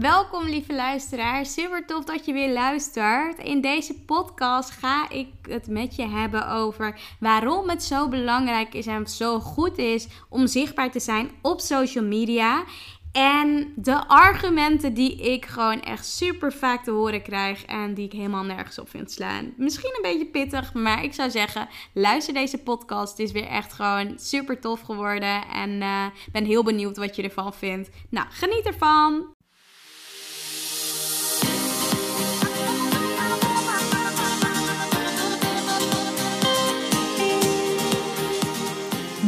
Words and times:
Welkom 0.00 0.44
lieve 0.44 0.74
luisteraar, 0.74 1.46
super 1.46 1.86
tof 1.86 2.04
dat 2.04 2.24
je 2.24 2.32
weer 2.32 2.52
luistert. 2.52 3.38
In 3.38 3.60
deze 3.60 3.94
podcast 3.94 4.70
ga 4.70 5.10
ik 5.10 5.28
het 5.48 5.66
met 5.66 5.96
je 5.96 6.08
hebben 6.08 6.48
over 6.48 7.00
waarom 7.20 7.68
het 7.68 7.82
zo 7.82 8.08
belangrijk 8.08 8.74
is 8.74 8.86
en 8.86 9.06
zo 9.06 9.40
goed 9.40 9.78
is 9.78 10.08
om 10.28 10.46
zichtbaar 10.46 10.90
te 10.90 11.00
zijn 11.00 11.30
op 11.42 11.60
social 11.60 12.04
media. 12.04 12.64
En 13.12 13.72
de 13.76 14.06
argumenten 14.06 14.94
die 14.94 15.16
ik 15.16 15.44
gewoon 15.44 15.82
echt 15.82 16.06
super 16.06 16.52
vaak 16.52 16.84
te 16.84 16.90
horen 16.90 17.22
krijg 17.22 17.64
en 17.64 17.94
die 17.94 18.04
ik 18.04 18.12
helemaal 18.12 18.44
nergens 18.44 18.78
op 18.78 18.90
vind 18.90 19.10
slaan. 19.10 19.54
Misschien 19.56 19.92
een 19.96 20.12
beetje 20.12 20.26
pittig, 20.26 20.72
maar 20.72 21.04
ik 21.04 21.14
zou 21.14 21.30
zeggen, 21.30 21.68
luister 21.92 22.34
deze 22.34 22.58
podcast. 22.58 23.10
Het 23.10 23.26
is 23.26 23.32
weer 23.32 23.46
echt 23.46 23.72
gewoon 23.72 24.14
super 24.18 24.60
tof 24.60 24.80
geworden 24.80 25.48
en 25.48 25.70
uh, 25.70 26.06
ben 26.32 26.44
heel 26.44 26.62
benieuwd 26.62 26.96
wat 26.96 27.16
je 27.16 27.22
ervan 27.22 27.54
vindt. 27.54 27.90
Nou, 28.08 28.26
geniet 28.30 28.66
ervan! 28.66 29.33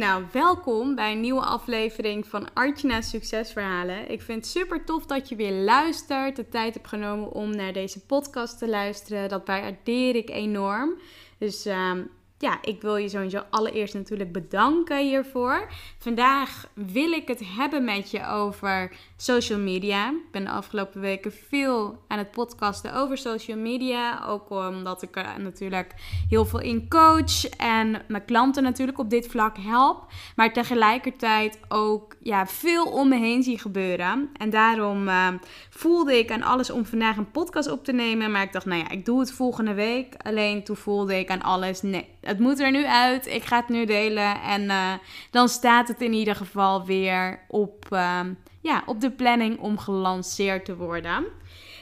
Nou, 0.00 0.24
welkom 0.32 0.94
bij 0.94 1.12
een 1.12 1.20
nieuwe 1.20 1.40
aflevering 1.40 2.26
van 2.26 2.54
Artjana 2.54 3.00
Succesverhalen. 3.00 4.10
Ik 4.10 4.22
vind 4.22 4.38
het 4.38 4.46
super 4.46 4.84
tof 4.84 5.06
dat 5.06 5.28
je 5.28 5.36
weer 5.36 5.52
luistert, 5.52 6.36
de 6.36 6.48
tijd 6.48 6.74
hebt 6.74 6.88
genomen 6.88 7.32
om 7.32 7.56
naar 7.56 7.72
deze 7.72 8.00
podcast 8.00 8.58
te 8.58 8.68
luisteren. 8.68 9.28
Dat 9.28 9.46
waardeer 9.46 10.14
ik 10.16 10.30
enorm. 10.30 10.94
Dus 11.38 11.66
uh, 11.66 11.92
ja, 12.40 12.58
ik 12.62 12.82
wil 12.82 12.96
je 12.96 13.08
sowieso 13.08 13.42
allereerst 13.50 13.94
natuurlijk 13.94 14.32
bedanken 14.32 14.98
hiervoor. 14.98 15.72
Vandaag 15.98 16.66
wil 16.74 17.12
ik 17.12 17.28
het 17.28 17.42
hebben 17.56 17.84
met 17.84 18.10
je 18.10 18.26
over 18.26 18.92
social 19.16 19.58
media. 19.58 20.08
Ik 20.08 20.30
ben 20.30 20.44
de 20.44 20.50
afgelopen 20.50 21.00
weken 21.00 21.32
veel 21.32 22.02
aan 22.08 22.18
het 22.18 22.30
podcasten 22.30 22.94
over 22.94 23.18
social 23.18 23.56
media. 23.56 24.24
Ook 24.26 24.50
omdat 24.50 25.02
ik 25.02 25.16
er 25.16 25.40
natuurlijk 25.40 25.94
heel 26.28 26.44
veel 26.44 26.60
in 26.60 26.88
coach 26.88 27.48
en 27.48 28.02
mijn 28.08 28.24
klanten 28.24 28.62
natuurlijk 28.62 28.98
op 28.98 29.10
dit 29.10 29.26
vlak 29.26 29.56
help. 29.58 30.06
Maar 30.36 30.52
tegelijkertijd 30.52 31.58
ook 31.68 32.16
ja, 32.22 32.46
veel 32.46 32.84
om 32.84 33.08
me 33.08 33.16
heen 33.16 33.42
zie 33.42 33.58
gebeuren. 33.58 34.30
En 34.36 34.50
daarom 34.50 35.08
uh, 35.08 35.28
voelde 35.70 36.18
ik 36.18 36.30
aan 36.30 36.42
alles 36.42 36.70
om 36.70 36.86
vandaag 36.86 37.16
een 37.16 37.30
podcast 37.30 37.70
op 37.70 37.84
te 37.84 37.92
nemen. 37.92 38.30
Maar 38.30 38.42
ik 38.42 38.52
dacht, 38.52 38.66
nou 38.66 38.80
ja, 38.80 38.90
ik 38.90 39.04
doe 39.04 39.20
het 39.20 39.32
volgende 39.32 39.74
week. 39.74 40.14
Alleen 40.22 40.64
toen 40.64 40.76
voelde 40.76 41.18
ik 41.18 41.30
aan 41.30 41.42
alles, 41.42 41.82
nee 41.82 42.18
het 42.20 42.38
moet 42.38 42.60
er 42.60 42.70
nu 42.70 42.86
uit. 42.86 43.26
Ik 43.26 43.44
ga 43.44 43.56
het 43.56 43.68
nu 43.68 43.84
delen. 43.84 44.40
En 44.40 44.62
uh, 44.62 44.92
dan 45.30 45.48
staat 45.48 45.88
het 45.88 46.00
in 46.00 46.12
ieder 46.12 46.36
geval 46.36 46.84
weer 46.84 47.40
op, 47.48 47.86
uh, 47.90 48.20
ja, 48.60 48.82
op 48.86 49.00
de 49.00 49.10
planning 49.10 49.58
om 49.58 49.78
gelanceerd 49.78 50.64
te 50.64 50.76
worden. 50.76 51.24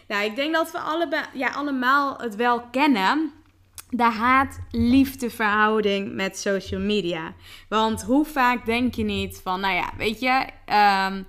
Nou, 0.09 0.25
ik 0.25 0.37
denk 0.37 0.55
dat 0.55 0.71
we 0.71 1.23
ja, 1.33 1.49
allemaal 1.49 2.17
het 2.19 2.37
wel 2.37 2.61
kennen. 2.71 3.33
De 3.91 4.03
haat-liefde 4.03 5.31
verhouding 5.31 6.15
met 6.15 6.39
social 6.39 6.81
media. 6.81 7.33
Want 7.69 8.03
hoe 8.03 8.25
vaak 8.25 8.67
denk 8.67 8.95
je 8.95 9.05
niet 9.05 9.41
van, 9.43 9.61
nou 9.61 9.75
ja, 9.75 9.91
weet 9.97 10.21
je, 10.21 10.47
um, 11.11 11.27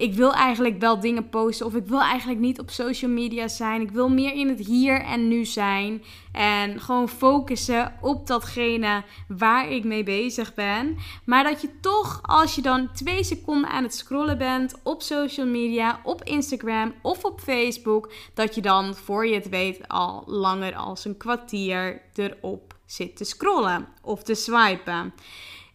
ik 0.00 0.14
wil 0.14 0.32
eigenlijk 0.32 0.80
wel 0.80 1.00
dingen 1.00 1.28
posten 1.28 1.66
of 1.66 1.74
ik 1.74 1.86
wil 1.86 2.00
eigenlijk 2.00 2.40
niet 2.40 2.58
op 2.58 2.70
social 2.70 3.10
media 3.10 3.48
zijn. 3.48 3.80
Ik 3.80 3.90
wil 3.90 4.08
meer 4.08 4.32
in 4.32 4.48
het 4.48 4.66
hier 4.66 5.00
en 5.02 5.28
nu 5.28 5.44
zijn 5.44 6.02
en 6.32 6.80
gewoon 6.80 7.08
focussen 7.08 7.92
op 8.00 8.26
datgene 8.26 9.02
waar 9.28 9.70
ik 9.70 9.84
mee 9.84 10.02
bezig 10.02 10.54
ben. 10.54 10.96
Maar 11.24 11.44
dat 11.44 11.60
je 11.60 11.80
toch, 11.80 12.20
als 12.22 12.54
je 12.54 12.62
dan 12.62 12.92
twee 12.92 13.24
seconden 13.24 13.70
aan 13.70 13.82
het 13.82 13.94
scrollen 13.94 14.38
bent 14.38 14.74
op 14.82 15.02
social 15.02 15.46
media, 15.46 16.00
op 16.04 16.24
Instagram 16.24 16.94
of 17.02 17.24
op 17.24 17.40
Facebook, 17.40 18.12
dat 18.34 18.54
je 18.54 18.60
dan 18.60 18.94
voor 18.94 19.26
je 19.26 19.34
het 19.34 19.48
weet 19.48 19.88
al 19.88 20.22
langer 20.26 20.74
als 20.74 21.04
een 21.04 21.16
kwartier 21.16 22.02
erop 22.14 22.74
zit 22.86 23.16
te 23.16 23.24
scrollen 23.24 23.88
of 24.02 24.22
te 24.22 24.34
swipen. 24.34 25.12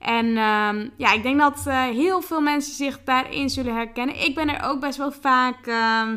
En 0.06 0.26
um, 0.26 0.92
ja, 0.98 1.14
ik 1.14 1.24
denk 1.24 1.40
dat 1.40 1.64
uh, 1.68 1.84
heel 1.84 2.22
veel 2.22 2.42
mensen 2.42 2.74
zich 2.74 3.04
daarin 3.04 3.50
zullen 3.50 3.76
herkennen. 3.76 4.26
Ik 4.26 4.36
ben 4.36 4.50
er 4.50 4.70
ook 4.70 4.80
best 4.80 4.98
wel 4.98 5.12
vaak 5.12 5.68
uh, 5.68 6.10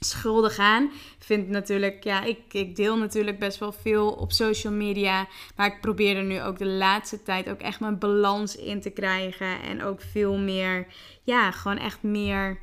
schuldig 0.00 0.58
aan. 0.58 0.90
Vind 1.18 1.48
natuurlijk, 1.48 2.04
ja, 2.04 2.22
ik, 2.22 2.38
ik 2.50 2.76
deel 2.76 2.96
natuurlijk 2.96 3.38
best 3.38 3.58
wel 3.58 3.72
veel 3.72 4.10
op 4.10 4.32
social 4.32 4.72
media. 4.72 5.26
Maar 5.56 5.66
ik 5.66 5.80
probeer 5.80 6.16
er 6.16 6.24
nu 6.24 6.42
ook 6.42 6.58
de 6.58 6.66
laatste 6.66 7.22
tijd 7.22 7.50
ook 7.50 7.60
echt 7.60 7.80
mijn 7.80 7.98
balans 7.98 8.56
in 8.56 8.80
te 8.80 8.90
krijgen. 8.90 9.62
En 9.62 9.82
ook 9.82 10.00
veel 10.00 10.36
meer, 10.36 10.86
ja, 11.22 11.50
gewoon 11.50 11.78
echt 11.78 12.02
meer 12.02 12.58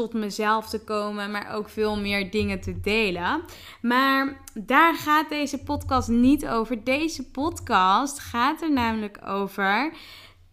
tot 0.00 0.12
mezelf 0.12 0.68
te 0.68 0.84
komen, 0.84 1.30
maar 1.30 1.54
ook 1.54 1.68
veel 1.68 2.00
meer 2.00 2.30
dingen 2.30 2.60
te 2.60 2.80
delen. 2.80 3.42
Maar 3.82 4.40
daar 4.54 4.94
gaat 4.94 5.28
deze 5.28 5.58
podcast 5.58 6.08
niet 6.08 6.48
over. 6.48 6.84
Deze 6.84 7.30
podcast 7.30 8.18
gaat 8.18 8.62
er 8.62 8.72
namelijk 8.72 9.18
over 9.26 9.92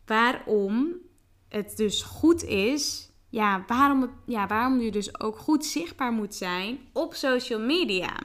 waarom 0.05 0.95
het 1.49 1.77
dus 1.77 2.01
goed 2.01 2.43
is. 2.43 3.11
Ja, 3.29 3.63
waarom, 3.67 4.01
het, 4.01 4.11
ja, 4.25 4.47
waarom 4.47 4.79
je 4.79 4.91
dus 4.91 5.19
ook 5.19 5.37
goed 5.37 5.65
zichtbaar 5.65 6.11
moet 6.11 6.35
zijn 6.35 6.79
op 6.93 7.13
social 7.13 7.59
media. 7.59 8.15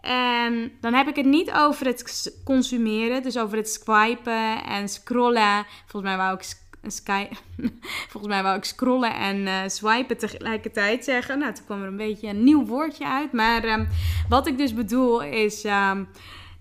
En 0.00 0.72
dan 0.80 0.94
heb 0.94 1.08
ik 1.08 1.16
het 1.16 1.26
niet 1.26 1.50
over 1.50 1.86
het 1.86 2.32
consumeren, 2.44 3.22
dus 3.22 3.38
over 3.38 3.56
het 3.56 3.68
swipen 3.68 4.64
en 4.64 4.88
scrollen. 4.88 5.66
Volgens 5.86 6.02
mij 6.02 6.16
wou 6.16 6.34
ik 6.34 6.42
Sky. 6.90 7.26
Volgens 8.10 8.32
mij 8.32 8.42
wou 8.42 8.56
ik 8.56 8.64
scrollen 8.64 9.14
en 9.14 9.36
uh, 9.36 9.60
swipen 9.66 10.18
tegelijkertijd 10.18 11.04
zeggen. 11.04 11.38
Nou, 11.38 11.52
toen 11.52 11.64
kwam 11.64 11.82
er 11.82 11.88
een 11.88 11.96
beetje 11.96 12.28
een 12.28 12.44
nieuw 12.44 12.64
woordje 12.64 13.06
uit. 13.06 13.32
Maar 13.32 13.64
um, 13.64 13.88
wat 14.28 14.46
ik 14.46 14.58
dus 14.58 14.74
bedoel 14.74 15.22
is. 15.22 15.64
Um, 15.64 16.08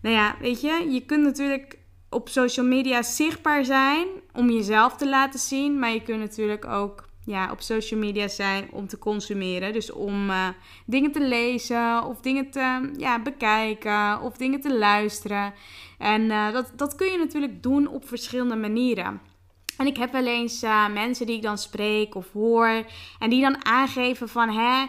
nou 0.02 0.16
ja, 0.16 0.36
weet 0.40 0.62
je, 0.62 0.88
je 0.92 1.06
kunt 1.06 1.24
natuurlijk 1.24 1.78
op 2.10 2.30
social 2.30 2.66
media 2.66 3.02
zichtbaar 3.02 3.66
zijn 3.66 4.08
om 4.34 4.50
jezelf 4.50 4.96
te 4.96 5.10
laten 5.10 5.40
zien. 5.40 5.80
Maar 5.80 5.92
je 5.92 6.02
kunt 6.02 6.20
natuurlijk 6.20 6.66
ook 6.66 7.06
ja, 7.26 7.52
op 7.52 7.62
social 7.62 8.00
media 8.00 8.28
zijn 8.28 8.68
om 8.72 8.88
te 8.88 8.98
consumeren. 8.98 9.74
Dus 9.74 9.92
om 9.92 10.30
uh, 10.30 10.48
dingen 10.86 11.12
te 11.12 11.28
lezen 11.28 12.04
of 12.04 12.22
dingen 12.22 12.50
te 12.50 12.92
ja, 12.98 13.22
bekijken 13.22 14.22
of 14.22 14.38
dingen 14.38 14.62
te 14.62 14.78
luisteren. 14.78 15.54
En 15.98 16.22
uh, 16.22 16.52
dat, 16.52 16.72
dat 16.76 16.96
kun 16.96 17.12
je 17.12 17.18
natuurlijk 17.18 17.64
doen 17.64 17.88
op 17.88 18.08
verschillende 18.08 18.56
manieren. 18.56 19.22
En 19.78 19.88
ik 19.88 19.98
heb 19.98 20.12
wel 20.12 20.26
eens 20.26 20.64
uh, 20.64 20.90
mensen 20.90 21.26
die 21.26 21.36
ik 21.36 21.42
dan 21.42 21.58
spreek 21.58 22.16
of 22.16 22.32
hoor. 22.32 22.86
En 23.20 23.30
die 23.30 23.42
dan 23.42 23.66
aangeven 23.66 24.30
van 24.30 24.50
hè. 24.50 24.86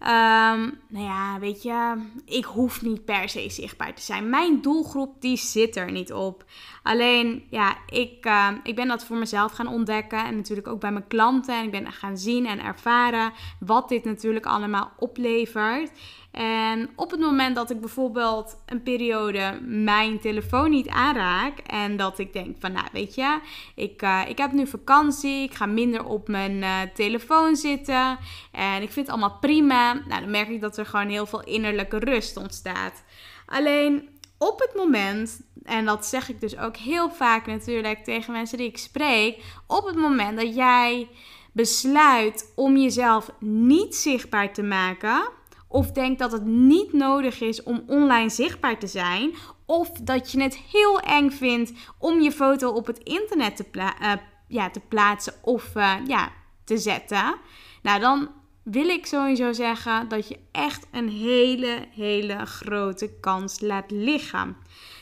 Um, 0.00 0.78
nou 0.88 1.04
ja, 1.04 1.38
weet 1.38 1.62
je, 1.62 1.94
ik 2.24 2.44
hoef 2.44 2.82
niet 2.82 3.04
per 3.04 3.28
se 3.28 3.50
zichtbaar 3.50 3.94
te 3.94 4.02
zijn. 4.02 4.30
Mijn 4.30 4.62
doelgroep 4.62 5.20
die 5.20 5.36
zit 5.36 5.76
er 5.76 5.90
niet 5.92 6.12
op. 6.12 6.44
Alleen, 6.82 7.46
ja, 7.50 7.76
ik, 7.88 8.26
uh, 8.26 8.48
ik 8.62 8.74
ben 8.74 8.88
dat 8.88 9.04
voor 9.04 9.16
mezelf 9.16 9.52
gaan 9.52 9.68
ontdekken. 9.68 10.24
En 10.24 10.36
natuurlijk 10.36 10.68
ook 10.68 10.80
bij 10.80 10.92
mijn 10.92 11.06
klanten. 11.06 11.58
En 11.58 11.64
ik 11.64 11.70
ben 11.70 11.92
gaan 11.92 12.18
zien 12.18 12.46
en 12.46 12.64
ervaren 12.64 13.32
wat 13.60 13.88
dit 13.88 14.04
natuurlijk 14.04 14.46
allemaal 14.46 14.92
oplevert. 14.98 15.90
En 16.36 16.90
op 16.96 17.10
het 17.10 17.20
moment 17.20 17.56
dat 17.56 17.70
ik 17.70 17.80
bijvoorbeeld 17.80 18.56
een 18.66 18.82
periode 18.82 19.58
mijn 19.62 20.20
telefoon 20.20 20.70
niet 20.70 20.88
aanraak 20.88 21.58
en 21.58 21.96
dat 21.96 22.18
ik 22.18 22.32
denk 22.32 22.56
van, 22.58 22.72
nou 22.72 22.86
weet 22.92 23.14
je, 23.14 23.40
ik, 23.74 24.02
uh, 24.02 24.22
ik 24.28 24.38
heb 24.38 24.52
nu 24.52 24.66
vakantie, 24.66 25.42
ik 25.42 25.54
ga 25.54 25.66
minder 25.66 26.04
op 26.04 26.28
mijn 26.28 26.56
uh, 26.56 26.80
telefoon 26.94 27.56
zitten 27.56 28.18
en 28.52 28.82
ik 28.82 28.92
vind 28.92 29.06
het 29.06 29.08
allemaal 29.08 29.38
prima, 29.40 29.92
nou 29.92 30.20
dan 30.20 30.30
merk 30.30 30.48
ik 30.48 30.60
dat 30.60 30.76
er 30.76 30.86
gewoon 30.86 31.08
heel 31.08 31.26
veel 31.26 31.44
innerlijke 31.44 31.98
rust 31.98 32.36
ontstaat. 32.36 33.04
Alleen 33.46 34.08
op 34.38 34.58
het 34.60 34.74
moment 34.74 35.40
en 35.62 35.84
dat 35.84 36.06
zeg 36.06 36.28
ik 36.28 36.40
dus 36.40 36.58
ook 36.58 36.76
heel 36.76 37.10
vaak 37.10 37.46
natuurlijk 37.46 38.04
tegen 38.04 38.32
mensen 38.32 38.58
die 38.58 38.68
ik 38.68 38.78
spreek, 38.78 39.42
op 39.66 39.86
het 39.86 39.96
moment 39.96 40.36
dat 40.36 40.54
jij 40.54 41.08
besluit 41.52 42.52
om 42.54 42.76
jezelf 42.76 43.30
niet 43.40 43.94
zichtbaar 43.94 44.52
te 44.52 44.62
maken, 44.62 45.28
of 45.68 45.92
denkt 45.92 46.18
dat 46.18 46.32
het 46.32 46.44
niet 46.44 46.92
nodig 46.92 47.40
is 47.40 47.62
om 47.62 47.84
online 47.86 48.28
zichtbaar 48.28 48.78
te 48.78 48.86
zijn, 48.86 49.34
of 49.66 49.90
dat 49.90 50.32
je 50.32 50.42
het 50.42 50.56
heel 50.56 51.00
eng 51.00 51.30
vindt 51.30 51.72
om 51.98 52.20
je 52.20 52.32
foto 52.32 52.70
op 52.70 52.86
het 52.86 52.98
internet 52.98 53.56
te, 53.56 53.64
uh, 53.72 54.12
ja, 54.48 54.70
te 54.70 54.80
plaatsen 54.80 55.32
of 55.42 55.74
uh, 55.74 55.94
ja, 56.06 56.32
te 56.64 56.78
zetten, 56.78 57.34
nou 57.82 58.00
dan 58.00 58.28
wil 58.62 58.88
ik 58.88 59.06
sowieso 59.06 59.52
zeggen 59.52 60.08
dat 60.08 60.28
je 60.28 60.38
echt 60.52 60.86
een 60.92 61.08
hele, 61.08 61.86
hele 61.90 62.46
grote 62.46 63.10
kans 63.20 63.60
laat 63.60 63.90
liggen. 63.90 64.56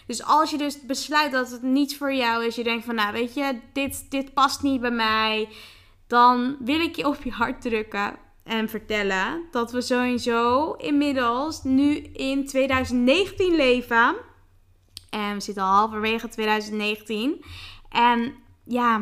Dus 0.06 0.24
als 0.24 0.50
je 0.50 0.58
dus 0.58 0.86
besluit 0.86 1.32
dat 1.32 1.50
het 1.50 1.62
niet 1.62 1.96
voor 1.96 2.14
jou 2.14 2.44
is, 2.44 2.54
je 2.54 2.64
denkt 2.64 2.84
van 2.84 2.94
nou 2.94 3.12
weet 3.12 3.34
je, 3.34 3.60
dit, 3.72 4.10
dit 4.10 4.34
past 4.34 4.62
niet 4.62 4.80
bij 4.80 4.90
mij, 4.90 5.48
dan 6.06 6.56
wil 6.60 6.80
ik 6.80 6.96
je 6.96 7.06
op 7.06 7.22
je 7.22 7.30
hart 7.30 7.60
drukken 7.60 8.16
en 8.44 8.68
vertellen 8.68 9.42
dat 9.50 9.72
we 9.72 9.80
sowieso 9.80 10.72
inmiddels 10.72 11.62
nu 11.62 11.96
in 11.96 12.46
2019 12.46 13.54
leven. 13.54 14.14
En 15.10 15.34
we 15.34 15.40
zitten 15.40 15.62
al 15.62 15.72
halverwege 15.72 16.28
2019. 16.28 17.44
En 17.88 18.34
ja, 18.64 19.00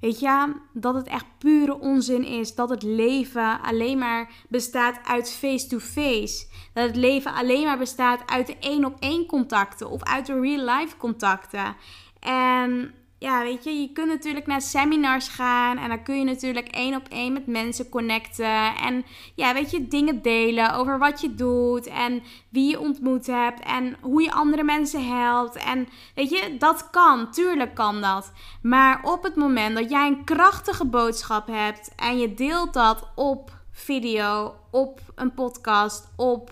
weet 0.00 0.20
je, 0.20 0.54
dat 0.72 0.94
het 0.94 1.06
echt 1.06 1.26
pure 1.38 1.80
onzin 1.80 2.24
is 2.24 2.54
dat 2.54 2.68
het 2.68 2.82
leven 2.82 3.60
alleen 3.60 3.98
maar 3.98 4.30
bestaat 4.48 5.00
uit 5.04 5.32
face-to-face. 5.32 6.46
Dat 6.72 6.86
het 6.86 6.96
leven 6.96 7.34
alleen 7.34 7.64
maar 7.64 7.78
bestaat 7.78 8.22
uit 8.26 8.46
de 8.46 8.56
één 8.60 8.84
op 8.84 8.96
één 9.00 9.26
contacten 9.26 9.90
of 9.90 10.02
uit 10.02 10.26
de 10.26 10.40
real 10.40 10.76
life 10.78 10.96
contacten. 10.96 11.76
En 12.20 12.94
ja, 13.24 13.42
weet 13.42 13.64
je, 13.64 13.80
je 13.80 13.92
kunt 13.92 14.08
natuurlijk 14.08 14.46
naar 14.46 14.60
seminars 14.60 15.28
gaan 15.28 15.78
en 15.78 15.88
dan 15.88 16.02
kun 16.02 16.18
je 16.18 16.24
natuurlijk 16.24 16.68
één 16.68 16.94
op 16.94 17.08
één 17.08 17.32
met 17.32 17.46
mensen 17.46 17.88
connecten. 17.88 18.76
En 18.76 19.04
ja, 19.34 19.54
weet 19.54 19.70
je, 19.70 19.88
dingen 19.88 20.22
delen 20.22 20.74
over 20.74 20.98
wat 20.98 21.20
je 21.20 21.34
doet 21.34 21.86
en 21.86 22.22
wie 22.48 22.70
je 22.70 22.80
ontmoet 22.80 23.26
hebt 23.26 23.60
en 23.60 23.96
hoe 24.00 24.22
je 24.22 24.32
andere 24.32 24.62
mensen 24.62 25.06
helpt. 25.06 25.56
En 25.56 25.88
weet 26.14 26.30
je, 26.30 26.56
dat 26.58 26.90
kan, 26.90 27.30
tuurlijk 27.30 27.74
kan 27.74 28.00
dat. 28.00 28.32
Maar 28.62 29.00
op 29.02 29.22
het 29.22 29.36
moment 29.36 29.76
dat 29.76 29.90
jij 29.90 30.06
een 30.06 30.24
krachtige 30.24 30.84
boodschap 30.84 31.46
hebt 31.46 31.92
en 31.96 32.18
je 32.18 32.34
deelt 32.34 32.72
dat 32.72 33.08
op 33.14 33.50
video, 33.72 34.54
op 34.70 35.00
een 35.14 35.34
podcast, 35.34 36.12
op 36.16 36.50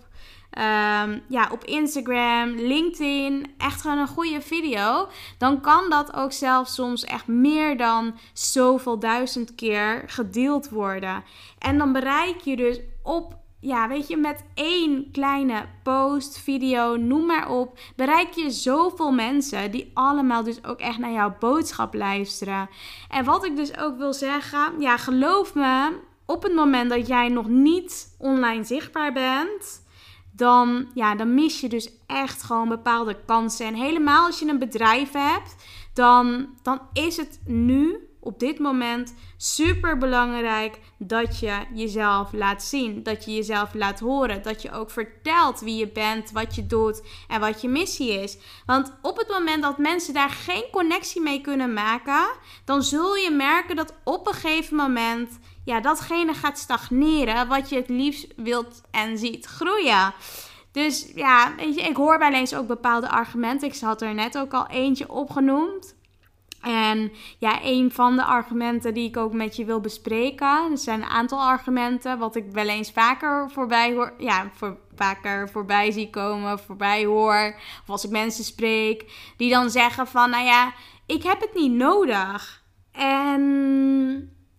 Ehm, 0.52 1.19
ja, 1.28 1.49
op 1.52 1.64
Instagram, 1.64 2.50
LinkedIn, 2.50 3.54
echt 3.58 3.81
gewoon 3.81 3.99
een 3.99 4.06
goede 4.06 4.40
video, 4.40 5.08
dan 5.38 5.60
kan 5.60 5.90
dat 5.90 6.14
ook 6.14 6.32
zelfs 6.32 6.75
soms 6.75 7.04
echt 7.04 7.26
meer 7.26 7.76
dan 7.76 8.14
zoveel 8.32 8.99
duizend 8.99 9.54
keer 9.54 10.02
gedeeld 10.06 10.69
worden. 10.69 11.25
En 11.58 11.78
dan 11.78 11.93
bereik 11.93 12.40
je 12.40 12.56
dus 12.56 12.81
op 13.02 13.40
ja, 13.60 13.88
weet 13.88 14.08
je, 14.08 14.16
met 14.16 14.44
één 14.54 15.10
kleine 15.12 15.64
post, 15.82 16.38
video, 16.38 16.96
noem 16.96 17.26
maar 17.26 17.50
op, 17.50 17.78
bereik 17.96 18.32
je 18.32 18.50
zoveel 18.50 19.12
mensen 19.12 19.70
die 19.70 19.90
allemaal 19.94 20.43
dus 20.43 20.64
ook 20.64 20.78
echt 20.78 20.99
naar 20.99 21.12
jouw 21.12 21.37
boodschap 21.38 21.94
luisteren. 21.94 22.69
En 23.08 23.25
wat 23.25 23.44
ik 23.44 23.56
dus 23.56 23.78
ook 23.78 23.99
wil 23.99 24.12
zeggen, 24.12 24.81
ja, 24.81 24.96
geloof 24.96 25.54
me, 25.54 25.99
op 26.26 26.43
het 26.43 26.54
moment 26.54 26.90
dat 26.90 27.06
jij 27.06 27.28
nog 27.28 27.49
niet 27.49 28.14
online 28.19 28.64
zichtbaar 28.64 29.12
bent, 29.12 29.82
dan, 30.32 30.88
ja, 30.94 31.14
dan 31.14 31.34
mis 31.34 31.61
je 31.61 31.69
dus 31.69 31.90
echt 32.06 32.43
gewoon 32.43 32.69
bepaalde 32.69 33.17
kansen. 33.26 33.67
En 33.67 33.75
helemaal 33.75 34.26
als 34.26 34.38
je 34.38 34.49
een 34.49 34.58
bedrijf 34.58 35.12
hebt, 35.12 35.56
dan, 35.94 36.49
dan 36.62 36.81
is 36.93 37.17
het 37.17 37.40
nu 37.44 38.06
op 38.20 38.38
dit 38.38 38.58
moment 38.58 39.14
super 39.37 39.99
belangrijk 39.99 40.79
dat 40.99 41.38
je 41.38 41.64
jezelf 41.75 42.32
laat 42.32 42.62
zien, 42.62 43.02
dat 43.02 43.25
je 43.25 43.34
jezelf 43.34 43.75
laat 43.75 44.00
horen, 44.00 44.43
dat 44.43 44.62
je 44.62 44.73
ook 44.73 44.90
vertelt 44.90 45.61
wie 45.61 45.76
je 45.76 45.88
bent, 45.88 46.31
wat 46.31 46.55
je 46.55 46.67
doet 46.67 47.02
en 47.28 47.40
wat 47.40 47.61
je 47.61 47.69
missie 47.69 48.12
is. 48.12 48.38
Want 48.67 48.99
op 49.02 49.17
het 49.17 49.28
moment 49.28 49.62
dat 49.62 49.78
mensen 49.78 50.14
daar 50.14 50.31
geen 50.31 50.64
connectie 50.73 51.23
mee 51.23 51.40
kunnen 51.40 51.73
maken, 51.73 52.28
dan 52.64 52.82
zul 52.82 53.17
je 53.17 53.31
merken 53.31 53.76
dat 53.76 53.94
op 54.05 54.26
een 54.26 54.35
gegeven 54.35 54.76
moment 54.76 55.38
ja, 55.64 55.81
datgene 55.81 56.35
gaat 56.35 56.59
stagneren 56.59 57.49
wat 57.49 57.69
je 57.69 57.76
het 57.76 57.88
liefst 57.88 58.26
wilt 58.37 58.81
en 58.91 59.19
ziet 59.19 59.47
groeien. 59.47 60.14
Dus 60.73 61.12
ja, 61.14 61.55
weet 61.56 61.75
je, 61.75 61.81
ik 61.81 61.97
hoor 61.97 62.19
wel 62.19 62.32
eens 62.32 62.55
ook 62.55 62.67
bepaalde 62.67 63.09
argumenten. 63.09 63.69
Ik 63.69 63.79
had 63.79 64.03
er 64.03 64.14
net 64.14 64.38
ook 64.38 64.53
al 64.53 64.67
eentje 64.67 65.11
opgenoemd. 65.11 65.94
En 66.61 67.12
ja, 67.38 67.59
een 67.62 67.93
van 67.93 68.17
de 68.17 68.25
argumenten 68.25 68.94
die 68.94 69.09
ik 69.09 69.17
ook 69.17 69.32
met 69.32 69.56
je 69.56 69.64
wil 69.64 69.81
bespreken. 69.81 70.70
Er 70.70 70.79
zijn 70.79 71.03
een 71.03 71.09
aantal 71.09 71.41
argumenten 71.41 72.19
wat 72.19 72.37
ik 72.37 72.50
wel 72.53 72.69
eens 72.69 72.93
vaker 72.93 73.50
voorbij 73.50 73.93
hoor. 73.93 74.12
Ja, 74.19 74.50
voor, 74.55 74.76
vaker 74.94 75.49
voorbij 75.50 75.91
zie 75.91 76.11
komen, 76.11 76.59
voorbij 76.59 77.05
hoor. 77.05 77.55
Of 77.82 77.88
als 77.91 78.05
ik 78.05 78.11
mensen 78.11 78.44
spreek. 78.44 79.12
Die 79.37 79.50
dan 79.50 79.70
zeggen 79.70 80.06
van, 80.06 80.31
nou 80.31 80.44
ja, 80.44 80.73
ik 81.06 81.23
heb 81.23 81.41
het 81.41 81.55
niet 81.55 81.73
nodig. 81.73 82.62
En 82.93 83.43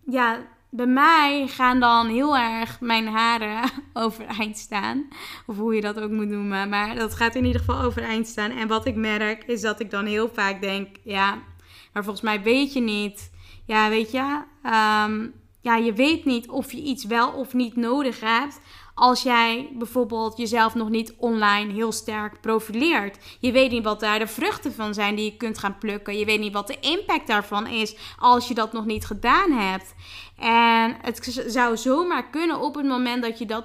ja, 0.06 0.38
bij 0.76 0.86
mij 0.86 1.46
gaan 1.46 1.80
dan 1.80 2.06
heel 2.06 2.36
erg 2.36 2.80
mijn 2.80 3.06
haren 3.06 3.70
overeind 3.92 4.58
staan. 4.58 5.08
Of 5.46 5.56
hoe 5.56 5.74
je 5.74 5.80
dat 5.80 6.00
ook 6.00 6.10
moet 6.10 6.28
noemen. 6.28 6.68
Maar 6.68 6.94
dat 6.94 7.14
gaat 7.14 7.34
in 7.34 7.44
ieder 7.44 7.60
geval 7.60 7.82
overeind 7.82 8.26
staan. 8.26 8.50
En 8.50 8.68
wat 8.68 8.86
ik 8.86 8.94
merk 8.94 9.44
is 9.44 9.60
dat 9.60 9.80
ik 9.80 9.90
dan 9.90 10.06
heel 10.06 10.30
vaak 10.32 10.60
denk: 10.60 10.96
ja, 11.02 11.38
maar 11.92 12.04
volgens 12.04 12.24
mij 12.24 12.42
weet 12.42 12.72
je 12.72 12.80
niet. 12.80 13.30
Ja, 13.66 13.88
weet 13.88 14.10
je. 14.10 14.42
Um, 14.64 15.32
ja, 15.60 15.76
je 15.76 15.92
weet 15.92 16.24
niet 16.24 16.48
of 16.48 16.72
je 16.72 16.82
iets 16.82 17.04
wel 17.04 17.32
of 17.32 17.52
niet 17.52 17.76
nodig 17.76 18.20
hebt 18.20 18.60
als 18.94 19.22
jij 19.22 19.68
bijvoorbeeld 19.72 20.36
jezelf 20.36 20.74
nog 20.74 20.88
niet 20.88 21.14
online 21.18 21.72
heel 21.72 21.92
sterk 21.92 22.40
profileert. 22.40 23.18
Je 23.40 23.52
weet 23.52 23.70
niet 23.70 23.84
wat 23.84 24.00
daar 24.00 24.18
de 24.18 24.26
vruchten 24.26 24.72
van 24.72 24.94
zijn 24.94 25.14
die 25.14 25.24
je 25.24 25.36
kunt 25.36 25.58
gaan 25.58 25.78
plukken. 25.78 26.18
Je 26.18 26.24
weet 26.24 26.40
niet 26.40 26.52
wat 26.52 26.66
de 26.66 26.80
impact 26.80 27.26
daarvan 27.26 27.66
is 27.66 27.96
als 28.18 28.48
je 28.48 28.54
dat 28.54 28.72
nog 28.72 28.84
niet 28.84 29.06
gedaan 29.06 29.52
hebt. 29.52 29.94
En 30.38 30.96
het 31.02 31.44
zou 31.46 31.76
zomaar 31.76 32.30
kunnen 32.30 32.60
op 32.60 32.74
het 32.74 32.86
moment 32.86 33.22
dat 33.22 33.38
je 33.38 33.46
dat 33.46 33.64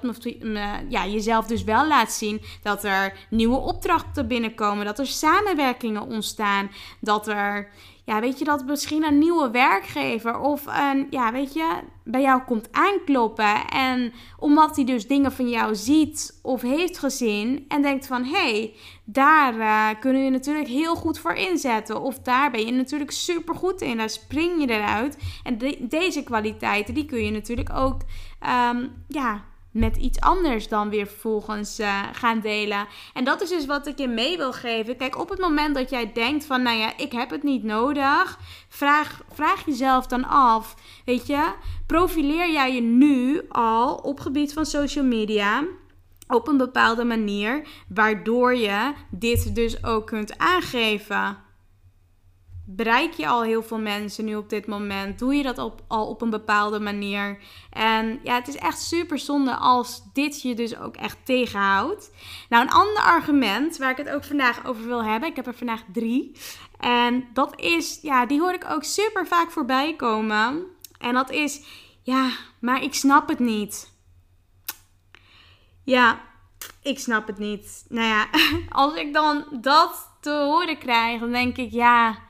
ja, 0.90 1.08
jezelf 1.08 1.46
dus 1.46 1.64
wel 1.64 1.88
laat 1.88 2.12
zien, 2.12 2.42
dat 2.64 2.84
er 2.84 3.18
nieuwe 3.30 3.58
opdrachten 3.58 4.28
binnenkomen, 4.28 4.86
dat 4.86 5.00
er 5.00 5.08
samenwerkingen 5.08 6.02
ontstaan, 6.02 6.72
dat 7.00 7.28
er 7.28 7.72
ja, 8.10 8.20
weet 8.20 8.40
je, 8.40 8.46
dat 8.46 8.66
misschien 8.66 9.04
een 9.04 9.18
nieuwe 9.18 9.52
werkgever 9.52 10.40
of 10.40 10.66
een, 10.66 11.08
ja, 11.10 11.32
weet 11.32 11.54
je, 11.54 11.80
bij 12.04 12.22
jou 12.22 12.42
komt 12.42 12.68
aankloppen. 12.72 13.68
En 13.68 14.14
omdat 14.38 14.76
hij 14.76 14.86
dus 14.86 15.08
dingen 15.08 15.32
van 15.32 15.50
jou 15.50 15.76
ziet 15.76 16.40
of 16.42 16.62
heeft 16.62 16.98
gezien 16.98 17.66
en 17.68 17.82
denkt 17.82 18.08
van, 18.08 18.24
hé, 18.24 18.52
hey, 18.52 18.74
daar 19.04 19.56
uh, 19.56 20.00
kunnen 20.00 20.24
je 20.24 20.30
natuurlijk 20.30 20.68
heel 20.68 20.96
goed 20.96 21.20
voor 21.20 21.34
inzetten. 21.34 22.02
Of 22.02 22.20
daar 22.20 22.52
ben 22.52 22.66
je 22.66 22.72
natuurlijk 22.72 23.12
super 23.12 23.56
goed 23.56 23.82
in, 23.82 23.98
daar 23.98 24.10
spring 24.10 24.62
je 24.62 24.70
eruit. 24.70 25.18
En 25.44 25.58
deze 25.80 26.24
kwaliteiten, 26.24 26.94
die 26.94 27.06
kun 27.06 27.26
je 27.26 27.32
natuurlijk 27.32 27.74
ook, 27.74 28.02
um, 28.72 28.92
ja, 29.08 29.44
met 29.72 29.98
iets 29.98 30.20
anders 30.20 30.68
dan 30.68 30.90
weer 30.90 31.08
vervolgens 31.08 31.80
uh, 31.80 32.04
gaan 32.14 32.40
delen. 32.40 32.88
En 33.14 33.24
dat 33.24 33.42
is 33.42 33.50
dus 33.50 33.66
wat 33.66 33.88
ik 33.88 33.98
je 33.98 34.08
mee 34.08 34.38
wil 34.38 34.54
geven. 34.54 34.98
Kijk, 34.98 35.20
op 35.20 35.30
het 35.30 35.40
moment 35.40 35.76
dat 35.76 35.90
jij 35.90 36.12
denkt 36.14 36.46
van, 36.46 36.62
nou 36.62 36.78
ja, 36.78 36.98
ik 36.98 37.12
heb 37.12 37.30
het 37.30 37.44
niet 37.44 37.64
nodig, 37.64 38.40
vraag, 38.68 39.22
vraag 39.32 39.66
jezelf 39.66 40.08
dan 40.08 40.28
af, 40.28 40.76
weet 41.06 41.28
je, 41.28 41.54
profileer 41.86 42.52
jij 42.52 42.74
je 42.74 42.82
nu 42.82 43.42
al 43.50 43.96
op 43.96 44.20
gebied 44.20 44.54
van 44.54 44.66
social 44.66 45.06
media? 45.06 45.64
Op 46.28 46.48
een 46.48 46.58
bepaalde 46.58 47.04
manier, 47.04 47.68
waardoor 47.88 48.56
je 48.56 48.94
dit 49.10 49.56
dus 49.56 49.84
ook 49.84 50.08
kunt 50.08 50.38
aangeven 50.38 51.48
bereik 52.76 53.14
je 53.14 53.28
al 53.28 53.44
heel 53.44 53.64
veel 53.64 53.80
mensen 53.80 54.26
nu 54.26 54.36
op 54.36 54.50
dit 54.50 54.68
moment? 54.68 55.20
Doe 55.20 55.36
je 55.36 55.44
dat 55.44 55.58
op, 55.58 55.82
al 55.88 56.08
op 56.08 56.22
een 56.22 56.30
bepaalde 56.30 56.80
manier? 56.80 57.40
En 57.70 58.20
ja, 58.24 58.36
het 58.36 58.48
is 58.48 58.56
echt 58.56 58.82
super 58.82 59.20
zonde 59.20 59.56
als 59.56 60.02
dit 60.14 60.42
je 60.42 60.56
dus 60.56 60.78
ook 60.78 60.96
echt 60.96 61.18
tegenhoudt. 61.24 62.12
Nou, 62.50 62.64
een 62.64 62.72
ander 62.72 63.04
argument 63.04 63.78
waar 63.78 63.92
ik 63.92 63.98
het 63.98 64.10
ook 64.10 64.24
vandaag 64.24 64.66
over 64.66 64.86
wil 64.86 65.04
hebben. 65.04 65.30
Ik 65.30 65.36
heb 65.36 65.48
er 65.48 65.54
vandaag 65.54 65.84
drie. 65.94 66.36
En 66.80 67.28
dat 67.34 67.60
is, 67.60 68.00
ja, 68.02 68.26
die 68.26 68.40
hoor 68.40 68.54
ik 68.54 68.66
ook 68.70 68.84
super 68.84 69.28
vaak 69.28 69.52
voorbij 69.52 69.96
komen. 69.96 70.64
En 70.98 71.14
dat 71.14 71.32
is, 71.32 71.62
ja, 72.04 72.30
maar 72.60 72.84
ik 72.84 72.94
snap 72.94 73.30
het 73.30 73.40
niet. 73.40 73.92
Ja, 75.84 76.22
ik 76.82 77.00
snap 77.00 77.28
het 77.28 77.38
niet. 77.38 77.86
Nou 77.88 78.08
ja, 78.08 78.28
als 78.84 78.94
ik 78.94 79.14
dan 79.14 79.46
dat 79.62 80.18
te 80.22 80.32
horen 80.32 80.78
krijg, 80.78 81.20
dan 81.20 81.32
denk 81.32 81.58
ik, 81.58 81.72
ja 81.72 82.28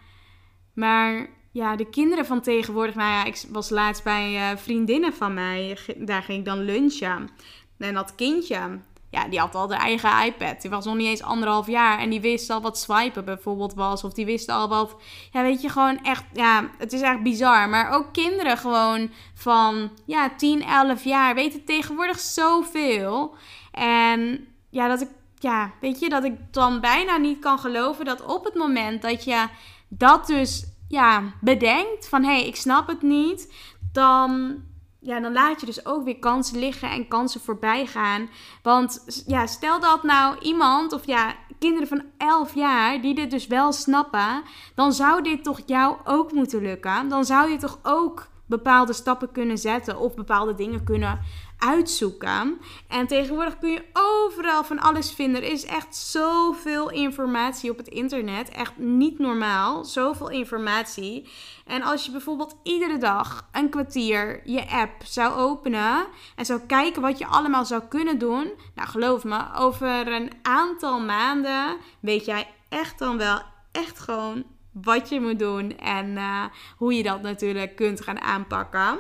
maar 0.74 1.30
ja, 1.52 1.76
de 1.76 1.90
kinderen 1.90 2.26
van 2.26 2.42
tegenwoordig, 2.42 2.96
nou 2.96 3.10
ja, 3.10 3.24
ik 3.24 3.44
was 3.50 3.70
laatst 3.70 4.04
bij 4.04 4.34
uh, 4.34 4.58
vriendinnen 4.58 5.14
van 5.14 5.34
mij, 5.34 5.78
daar 5.98 6.24
ging 6.24 6.40
ik 6.40 6.46
dan 6.46 6.60
lunchen. 6.60 7.30
En 7.78 7.94
dat 7.94 8.16
kindje, 8.16 8.80
ja, 9.10 9.28
die 9.28 9.40
had 9.40 9.56
al 9.56 9.72
haar 9.72 9.80
eigen 9.80 10.26
iPad. 10.26 10.62
Die 10.62 10.70
was 10.70 10.86
nog 10.86 10.96
niet 10.96 11.08
eens 11.08 11.22
anderhalf 11.22 11.68
jaar. 11.68 12.00
En 12.00 12.10
die 12.10 12.22
wist 12.22 12.50
al 12.50 12.62
wat 12.62 12.78
swipen 12.78 13.26
bijvoorbeeld 13.26 13.74
was. 13.74 14.04
Of 14.04 14.14
die 14.14 14.26
wist 14.26 14.50
al 14.50 14.70
wat. 14.70 14.96
Ja, 15.32 15.42
weet 15.42 15.62
je, 15.62 15.70
gewoon 15.70 16.00
echt. 16.04 16.24
Ja, 16.34 16.70
het 16.78 16.94
is 16.94 17.02
echt 17.02 17.24
bizar. 17.24 17.70
Maar 17.70 17.92
ook 17.92 18.14
kinderen 18.14 18.58
gewoon 18.58 19.12
van 19.34 19.92
ja, 20.06 20.36
10, 20.38 20.64
11 20.64 21.04
jaar 21.04 21.36
weten 21.36 21.66
tegenwoordig 21.66 22.20
zoveel. 22.20 23.36
En 23.72 24.48
ja, 24.70 24.88
dat 24.88 25.02
ik. 25.02 25.10
Ja, 25.42 25.72
weet 25.82 26.00
je, 26.00 26.10
dat 26.10 26.24
ik 26.24 26.34
dan 26.52 26.80
bijna 26.80 27.18
niet 27.18 27.40
kan 27.40 27.60
geloven 27.60 28.06
dat 28.06 28.26
op 28.26 28.44
het 28.44 28.56
moment 28.56 29.02
dat 29.02 29.24
je 29.24 29.48
dat 29.89 30.27
dus 30.27 30.65
ja, 30.88 31.24
bedenkt 31.41 32.10
van 32.10 32.24
hé, 32.24 32.29
hey, 32.29 32.48
ik 32.48 32.55
snap 32.55 32.88
het 32.88 33.01
niet, 33.01 33.53
dan 33.91 34.62
ja, 35.01 35.19
dan 35.19 35.34
laat 35.34 35.60
je 35.60 35.65
dus 35.65 35.86
ook 35.86 36.03
weer 36.03 36.19
kansen 36.19 36.60
liggen 36.60 36.89
en 36.89 37.08
kansen 37.08 37.41
voorbij 37.41 37.86
gaan. 37.86 38.29
Want 38.63 39.24
ja, 39.27 39.48
stel 39.48 39.79
dat 39.79 40.03
nou 40.03 40.38
iemand, 40.39 40.93
of 40.93 41.05
ja, 41.05 41.36
kinderen 41.60 41.88
van 41.88 42.03
11 42.17 42.55
jaar, 42.55 43.01
die 43.01 43.15
dit 43.15 43.31
dus 43.31 43.48
wel 43.48 43.72
snappen, 43.72 44.41
dan 44.75 44.93
zou 44.93 45.24
dit 45.24 45.43
toch 45.43 45.60
jou 45.65 45.98
ook 46.03 46.31
moeten 46.31 46.62
lukken. 46.62 47.10
Dan 47.10 47.25
zou 47.25 47.50
je 47.51 47.58
toch 47.58 47.79
ook 47.84 48.27
bepaalde 48.46 48.93
stappen 48.93 49.31
kunnen 49.31 49.58
zetten 49.58 50.00
of 50.00 50.15
bepaalde 50.15 50.55
dingen 50.55 50.84
kunnen 50.84 51.19
uitzoeken. 51.60 52.60
En 52.88 53.08
tegenwoordig 53.08 53.60
kun 53.60 53.70
je 53.70 53.86
overal 53.94 54.63
van 54.63 54.80
alles 54.80 55.12
vinden. 55.12 55.42
Er 55.42 55.51
is 55.51 55.66
echt 55.66 55.96
zoveel 55.96 56.89
informatie 56.89 57.72
op 57.72 57.78
het 57.78 57.88
internet. 57.88 58.50
Echt 58.50 58.78
niet 58.78 59.20
normaal. 59.20 59.86
Zoveel 59.86 60.30
informatie. 60.30 61.30
En 61.66 61.82
als 61.82 62.06
je 62.06 62.12
bijvoorbeeld 62.12 62.56
iedere 62.63 62.98
dag 62.98 63.50
een 63.51 63.70
kwartier 63.70 64.42
je 64.44 64.70
app 64.70 65.04
zou 65.04 65.34
openen 65.34 66.08
en 66.36 66.46
zou 66.46 66.60
kijken 66.68 67.01
wat 67.01 67.18
je 67.18 67.25
allemaal 67.25 67.66
zou 67.66 67.82
kunnen 67.89 68.20
doen. 68.20 68.51
Nou, 68.75 68.89
geloof 68.89 69.24
me, 69.24 69.54
over 69.56 70.08
een 70.08 70.32
aantal 70.42 71.00
maanden 71.00 71.78
weet 72.00 72.25
jij 72.25 72.48
echt 72.70 73.00
dan 73.00 73.18
wel 73.18 73.42
echt 73.72 74.00
gewoon 74.00 74.44
wat 74.72 75.10
je 75.10 75.22
moet 75.22 75.39
doen 75.39 75.78
en 75.78 76.10
uh, 76.10 76.46
hoe 76.78 76.94
je 76.94 77.04
dat 77.04 77.22
natuurlijk 77.22 77.75
kunt 77.75 78.01
gaan 78.01 78.22
aanpakken. 78.22 79.00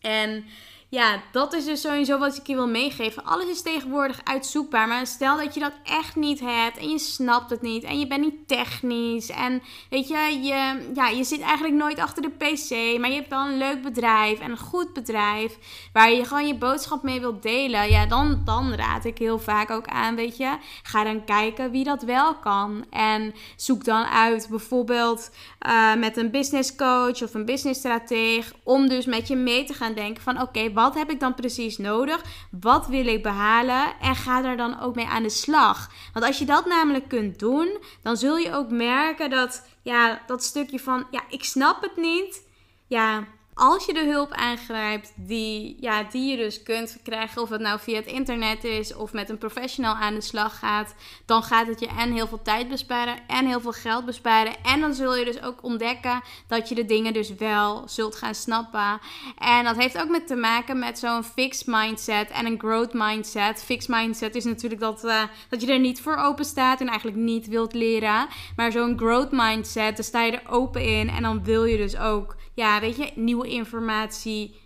En 0.00 0.44
ja, 0.92 1.22
dat 1.30 1.52
is 1.52 1.64
dus 1.64 1.80
sowieso 1.80 2.18
wat 2.18 2.36
ik 2.36 2.46
je 2.46 2.54
wil 2.54 2.68
meegeven. 2.68 3.24
Alles 3.24 3.46
is 3.46 3.62
tegenwoordig 3.62 4.20
uitzoekbaar. 4.24 4.88
Maar 4.88 5.06
stel 5.06 5.36
dat 5.36 5.54
je 5.54 5.60
dat 5.60 5.72
echt 5.84 6.16
niet 6.16 6.40
hebt 6.40 6.76
en 6.76 6.88
je 6.88 6.98
snapt 6.98 7.50
het 7.50 7.62
niet 7.62 7.82
en 7.82 7.98
je 7.98 8.06
bent 8.06 8.20
niet 8.20 8.48
technisch. 8.48 9.30
En 9.30 9.62
weet 9.90 10.08
je, 10.08 10.38
je, 10.42 10.90
ja, 10.94 11.08
je 11.08 11.24
zit 11.24 11.40
eigenlijk 11.40 11.74
nooit 11.74 11.98
achter 11.98 12.22
de 12.22 12.30
PC. 12.30 12.98
Maar 12.98 13.10
je 13.10 13.16
hebt 13.16 13.28
wel 13.28 13.46
een 13.46 13.58
leuk 13.58 13.82
bedrijf 13.82 14.40
en 14.40 14.50
een 14.50 14.58
goed 14.58 14.92
bedrijf 14.92 15.58
waar 15.92 16.12
je 16.12 16.24
gewoon 16.24 16.46
je 16.46 16.54
boodschap 16.54 17.02
mee 17.02 17.20
wilt 17.20 17.42
delen. 17.42 17.90
Ja, 17.90 18.06
dan, 18.06 18.42
dan 18.44 18.74
raad 18.74 19.04
ik 19.04 19.18
heel 19.18 19.38
vaak 19.38 19.70
ook 19.70 19.86
aan, 19.86 20.14
weet 20.14 20.36
je. 20.36 20.56
Ga 20.82 21.04
dan 21.04 21.24
kijken 21.24 21.70
wie 21.70 21.84
dat 21.84 22.02
wel 22.02 22.34
kan. 22.34 22.84
En 22.90 23.34
zoek 23.56 23.84
dan 23.84 24.04
uit 24.04 24.46
bijvoorbeeld 24.50 25.30
uh, 25.66 25.94
met 25.94 26.16
een 26.16 26.30
business 26.30 26.76
coach 26.76 27.22
of 27.22 27.34
een 27.34 27.44
business 27.44 27.78
strateeg. 27.78 28.52
Om 28.62 28.88
dus 28.88 29.06
met 29.06 29.28
je 29.28 29.36
mee 29.36 29.64
te 29.64 29.74
gaan 29.74 29.94
denken 29.94 30.22
van 30.22 30.40
oké, 30.40 30.72
wat 30.72 30.80
heb 30.90 31.10
ik 31.10 31.20
dan 31.20 31.34
precies 31.34 31.78
nodig? 31.78 32.22
Wat 32.60 32.86
wil 32.86 33.06
ik 33.06 33.22
behalen? 33.22 33.94
En 34.00 34.16
ga 34.16 34.42
daar 34.42 34.56
dan 34.56 34.80
ook 34.80 34.94
mee 34.94 35.06
aan 35.06 35.22
de 35.22 35.30
slag. 35.30 35.90
Want 36.12 36.24
als 36.24 36.38
je 36.38 36.44
dat 36.44 36.66
namelijk 36.66 37.08
kunt 37.08 37.38
doen, 37.38 37.78
dan 38.02 38.16
zul 38.16 38.36
je 38.36 38.52
ook 38.52 38.70
merken 38.70 39.30
dat 39.30 39.68
ja, 39.82 40.22
dat 40.26 40.42
stukje 40.42 40.78
van 40.78 41.06
ja, 41.10 41.20
ik 41.28 41.44
snap 41.44 41.82
het 41.82 41.96
niet. 41.96 42.48
Ja, 42.86 43.24
als 43.54 43.86
je 43.86 43.92
de 43.92 44.04
hulp 44.04 44.32
aangrijpt 44.32 45.12
die, 45.16 45.76
ja, 45.80 46.02
die 46.02 46.30
je 46.30 46.36
dus 46.36 46.62
kunt 46.62 46.98
krijgen, 47.02 47.42
of 47.42 47.48
het 47.48 47.60
nou 47.60 47.80
via 47.80 47.96
het 47.96 48.06
internet 48.06 48.64
is 48.64 48.94
of 48.94 49.12
met 49.12 49.30
een 49.30 49.38
professional 49.38 49.94
aan 49.94 50.14
de 50.14 50.20
slag 50.20 50.58
gaat, 50.58 50.94
dan 51.26 51.42
gaat 51.42 51.66
het 51.66 51.80
je 51.80 51.88
en 51.98 52.12
heel 52.12 52.26
veel 52.26 52.42
tijd 52.42 52.68
besparen 52.68 53.18
en 53.26 53.46
heel 53.46 53.60
veel 53.60 53.72
geld 53.72 54.04
besparen. 54.04 54.52
En 54.62 54.80
dan 54.80 54.94
zul 54.94 55.16
je 55.16 55.24
dus 55.24 55.42
ook 55.42 55.62
ontdekken 55.62 56.22
dat 56.46 56.68
je 56.68 56.74
de 56.74 56.84
dingen 56.84 57.12
dus 57.12 57.34
wel 57.34 57.82
zult 57.86 58.16
gaan 58.16 58.34
snappen. 58.34 59.00
En 59.38 59.64
dat 59.64 59.76
heeft 59.76 59.98
ook 59.98 60.08
met 60.08 60.26
te 60.26 60.36
maken 60.36 60.78
met 60.78 60.98
zo'n 60.98 61.24
fixed 61.24 61.66
mindset 61.66 62.30
en 62.30 62.46
een 62.46 62.58
growth 62.58 62.92
mindset. 62.92 63.64
Fixed 63.64 63.88
mindset 63.88 64.34
is 64.34 64.44
natuurlijk 64.44 64.80
dat, 64.80 65.04
uh, 65.04 65.22
dat 65.48 65.60
je 65.62 65.72
er 65.72 65.78
niet 65.78 66.00
voor 66.00 66.16
open 66.16 66.44
staat 66.44 66.80
en 66.80 66.88
eigenlijk 66.88 67.18
niet 67.18 67.46
wilt 67.46 67.74
leren. 67.74 68.26
Maar 68.56 68.72
zo'n 68.72 68.98
growth 68.98 69.30
mindset, 69.30 69.96
daar 69.96 70.04
sta 70.04 70.22
je 70.22 70.32
er 70.32 70.50
open 70.50 70.84
in 70.84 71.08
en 71.08 71.22
dan 71.22 71.44
wil 71.44 71.64
je 71.64 71.76
dus 71.76 71.98
ook 71.98 72.36
ja, 72.54 72.80
weet 72.80 72.96
je, 72.96 73.10
nieuwe 73.14 73.48
informatie 73.48 74.60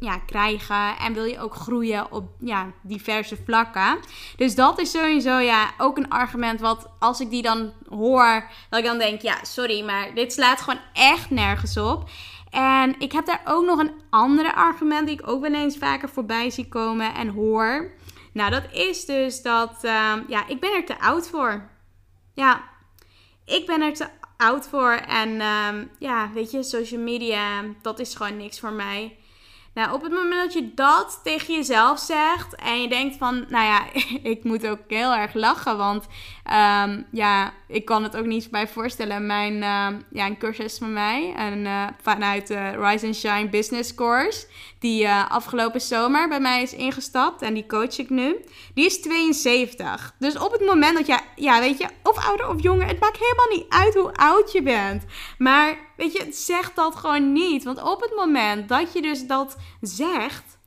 ja, 0.00 0.18
krijgen. 0.18 0.96
En 0.98 1.12
wil 1.14 1.24
je 1.24 1.40
ook 1.40 1.54
groeien 1.54 2.12
op 2.12 2.28
ja, 2.40 2.72
diverse 2.82 3.36
vlakken. 3.44 3.98
Dus 4.36 4.54
dat 4.54 4.80
is 4.80 4.90
sowieso 4.90 5.38
ja, 5.38 5.70
ook 5.78 5.96
een 5.96 6.10
argument 6.10 6.60
wat 6.60 6.90
als 6.98 7.20
ik 7.20 7.30
die 7.30 7.42
dan 7.42 7.72
hoor, 7.88 8.50
dat 8.70 8.78
ik 8.78 8.84
dan 8.84 8.98
denk, 8.98 9.20
ja, 9.20 9.44
sorry, 9.44 9.84
maar 9.84 10.14
dit 10.14 10.32
slaat 10.32 10.60
gewoon 10.60 10.80
echt 10.92 11.30
nergens 11.30 11.76
op. 11.76 12.08
En 12.50 12.94
ik 12.98 13.12
heb 13.12 13.26
daar 13.26 13.42
ook 13.44 13.64
nog 13.64 13.78
een 13.78 13.92
andere 14.10 14.54
argument 14.54 15.06
die 15.06 15.18
ik 15.18 15.28
ook 15.28 15.40
wel 15.40 15.54
eens 15.54 15.76
vaker 15.76 16.08
voorbij 16.08 16.50
zie 16.50 16.68
komen 16.68 17.14
en 17.14 17.28
hoor. 17.28 17.90
Nou, 18.32 18.50
dat 18.50 18.72
is 18.72 19.04
dus 19.04 19.42
dat, 19.42 19.84
uh, 19.84 20.12
ja, 20.28 20.46
ik 20.46 20.60
ben 20.60 20.74
er 20.74 20.84
te 20.84 21.00
oud 21.00 21.28
voor. 21.28 21.68
Ja, 22.34 22.62
ik 23.44 23.66
ben 23.66 23.82
er 23.82 23.92
te 23.92 24.08
oud 24.36 24.68
voor. 24.68 24.92
En 24.92 25.40
ehm, 25.40 25.84
ja, 25.98 26.30
weet 26.34 26.50
je, 26.50 26.62
social 26.62 27.00
media, 27.00 27.62
dat 27.82 27.98
is 27.98 28.14
gewoon 28.14 28.36
niks 28.36 28.60
voor 28.60 28.72
mij. 28.72 29.16
Nou, 29.76 29.92
op 29.92 30.02
het 30.02 30.12
moment 30.12 30.42
dat 30.42 30.52
je 30.52 30.74
dat 30.74 31.20
tegen 31.22 31.54
jezelf 31.54 31.98
zegt 31.98 32.54
en 32.54 32.82
je 32.82 32.88
denkt 32.88 33.16
van, 33.16 33.44
nou 33.48 33.64
ja, 33.64 33.84
ik 34.32 34.44
moet 34.44 34.66
ook 34.66 34.78
heel 34.88 35.14
erg 35.14 35.34
lachen, 35.34 35.76
want 35.76 36.06
um, 36.84 37.06
ja, 37.12 37.52
ik 37.68 37.84
kan 37.84 38.02
het 38.02 38.16
ook 38.16 38.24
niet 38.24 38.50
bij 38.50 38.68
voorstellen. 38.68 39.26
Mijn, 39.26 39.54
uh, 39.54 40.00
ja, 40.10 40.26
een 40.26 40.38
cursus 40.38 40.78
van 40.78 40.92
mij, 40.92 41.34
en, 41.36 41.58
uh, 41.58 41.86
vanuit 42.02 42.46
de 42.46 42.70
Rise 42.70 43.06
and 43.06 43.16
Shine 43.16 43.48
Business 43.48 43.94
Course, 43.94 44.46
die 44.86 45.04
uh, 45.04 45.30
afgelopen 45.30 45.80
zomer 45.80 46.28
bij 46.28 46.40
mij 46.40 46.62
is 46.62 46.74
ingestapt 46.74 47.42
en 47.42 47.54
die 47.54 47.66
coach 47.66 47.98
ik 47.98 48.10
nu, 48.10 48.44
die 48.74 48.86
is 48.86 49.00
72. 49.00 50.14
Dus 50.18 50.38
op 50.38 50.52
het 50.52 50.66
moment 50.66 50.96
dat 50.96 51.06
je, 51.06 51.18
ja, 51.36 51.60
weet 51.60 51.78
je, 51.78 51.88
of 52.02 52.26
ouder 52.26 52.48
of 52.48 52.62
jonger, 52.62 52.86
het 52.86 53.00
maakt 53.00 53.18
helemaal 53.18 53.56
niet 53.56 53.68
uit 53.68 53.94
hoe 53.94 54.14
oud 54.14 54.52
je 54.52 54.62
bent. 54.62 55.04
Maar 55.38 55.78
weet 55.96 56.12
je, 56.12 56.26
zeg 56.30 56.72
dat 56.74 56.96
gewoon 56.96 57.32
niet. 57.32 57.64
Want 57.64 57.82
op 57.82 58.00
het 58.00 58.12
moment 58.16 58.68
dat 58.68 58.92
je 58.92 59.02
dus 59.02 59.26
dat 59.26 59.56
zegt, 59.80 60.58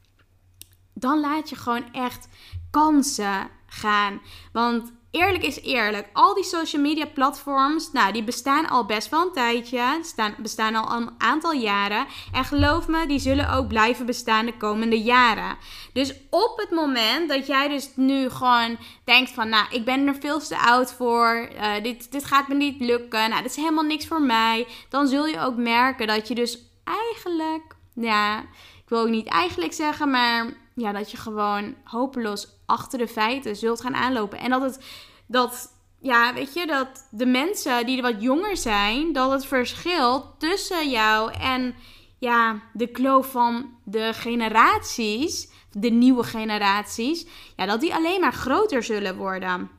dan 0.93 1.19
laat 1.19 1.49
je 1.49 1.55
gewoon 1.55 1.93
echt 1.93 2.27
kansen 2.71 3.49
gaan. 3.65 4.21
Want 4.51 4.91
eerlijk 5.11 5.43
is 5.43 5.61
eerlijk. 5.61 6.07
Al 6.13 6.33
die 6.33 6.43
social 6.43 6.81
media 6.81 7.05
platforms, 7.05 7.91
nou, 7.91 8.11
die 8.13 8.23
bestaan 8.23 8.69
al 8.69 8.85
best 8.85 9.09
wel 9.09 9.21
een 9.21 9.33
tijdje. 9.33 9.99
Staan, 10.01 10.35
bestaan 10.37 10.75
al 10.75 10.97
een 10.97 11.09
aantal 11.17 11.53
jaren. 11.53 12.05
En 12.31 12.45
geloof 12.45 12.87
me, 12.87 13.07
die 13.07 13.19
zullen 13.19 13.51
ook 13.51 13.67
blijven 13.67 14.05
bestaan 14.05 14.45
de 14.45 14.57
komende 14.57 15.01
jaren. 15.01 15.57
Dus 15.93 16.13
op 16.29 16.53
het 16.57 16.71
moment 16.71 17.29
dat 17.29 17.47
jij 17.47 17.67
dus 17.67 17.89
nu 17.95 18.29
gewoon 18.29 18.77
denkt 19.03 19.31
van, 19.31 19.49
nou, 19.49 19.65
ik 19.69 19.85
ben 19.85 20.07
er 20.07 20.15
veel 20.19 20.39
te 20.39 20.57
oud 20.57 20.93
voor. 20.93 21.49
Uh, 21.53 21.83
dit, 21.83 22.11
dit 22.11 22.25
gaat 22.25 22.47
me 22.47 22.55
niet 22.55 22.79
lukken. 22.79 23.29
Nou, 23.29 23.41
dit 23.41 23.51
is 23.51 23.57
helemaal 23.57 23.83
niks 23.83 24.07
voor 24.07 24.21
mij. 24.21 24.67
Dan 24.89 25.07
zul 25.07 25.25
je 25.25 25.39
ook 25.39 25.55
merken 25.55 26.07
dat 26.07 26.27
je 26.27 26.35
dus 26.35 26.57
eigenlijk, 26.83 27.75
ja, 27.93 28.39
ik 28.89 28.89
wil 28.95 28.99
ook 28.99 29.09
niet 29.09 29.27
eigenlijk 29.27 29.73
zeggen, 29.73 30.09
maar 30.09 30.58
ja, 30.75 30.91
dat 30.91 31.11
je 31.11 31.17
gewoon 31.17 31.75
hopeloos 31.83 32.47
achter 32.65 32.99
de 32.99 33.07
feiten 33.07 33.55
zult 33.55 33.81
gaan 33.81 33.95
aanlopen. 33.95 34.39
En 34.39 34.49
dat 34.49 34.61
het, 34.61 34.79
dat, 35.27 35.73
ja, 36.01 36.33
weet 36.33 36.53
je, 36.53 36.67
dat 36.67 37.07
de 37.11 37.25
mensen 37.25 37.85
die 37.85 38.01
wat 38.01 38.21
jonger 38.21 38.57
zijn, 38.57 39.13
dat 39.13 39.31
het 39.31 39.45
verschil 39.45 40.35
tussen 40.37 40.89
jou 40.89 41.33
en, 41.33 41.75
ja, 42.19 42.61
de 42.73 42.87
kloof 42.87 43.31
van 43.31 43.69
de 43.83 44.11
generaties, 44.13 45.49
de 45.71 45.89
nieuwe 45.89 46.23
generaties, 46.23 47.25
ja, 47.55 47.65
dat 47.65 47.81
die 47.81 47.93
alleen 47.93 48.19
maar 48.19 48.33
groter 48.33 48.83
zullen 48.83 49.17
worden. 49.17 49.69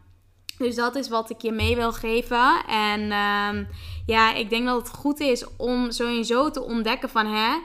Dus 0.59 0.75
dat 0.75 0.95
is 0.95 1.09
wat 1.09 1.31
ik 1.31 1.43
je 1.43 1.53
mee 1.53 1.77
wil 1.77 1.93
geven. 1.93 2.65
En 2.67 3.01
uh, 3.01 3.67
ja, 4.07 4.35
ik 4.35 4.51
denk 4.51 4.67
dat 4.67 4.77
het 4.77 4.97
goed 4.97 5.21
is 5.21 5.45
om 5.57 5.91
sowieso 5.91 6.51
te 6.51 6.63
ontdekken 6.63 7.09
van 7.09 7.27
hè, 7.27 7.59